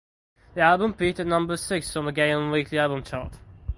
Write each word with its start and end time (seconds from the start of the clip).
The 0.55 0.61
album 0.61 0.95
peaked 0.95 1.19
at 1.19 1.27
number 1.27 1.55
six 1.55 1.95
on 1.95 2.05
the 2.05 2.11
Gaon 2.11 2.49
weekly 2.49 2.79
album 2.79 3.03
chart. 3.03 3.33